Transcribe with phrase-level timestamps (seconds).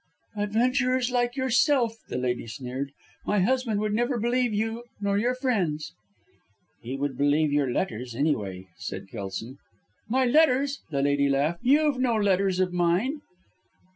[0.35, 2.91] "Adventurers like yourself," the lady sneered.
[3.23, 5.93] "My husband would neither believe you nor your friends."
[6.81, 9.59] "He would believe your letters, any way," said Kelson.
[10.09, 13.21] "My letters!" the lady laughed, "You've no letters of mine."